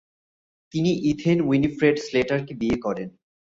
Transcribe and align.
তিনি 0.73 0.91
Ethel 1.11 1.39
Winifred 1.41 1.95
Slater 2.05 2.39
কে 2.45 2.53
বিয়ে 2.61 2.77
করেন। 2.85 3.09